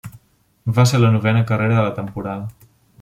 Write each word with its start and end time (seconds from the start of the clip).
Va 0.77 0.85
ser 0.91 1.01
la 1.03 1.11
novena 1.17 1.43
carrera 1.51 1.77
de 1.81 1.85
la 1.89 1.93
temporada. 2.01 2.69